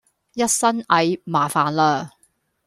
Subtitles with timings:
[0.33, 2.13] 一身蟻麻煩啦